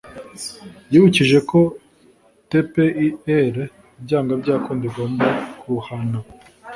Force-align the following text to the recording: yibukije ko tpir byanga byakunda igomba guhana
yibukije 0.91 1.37
ko 1.49 1.59
tpir 2.51 3.53
byanga 4.03 4.33
byakunda 4.41 4.83
igomba 4.89 5.25
guhana 5.67 6.19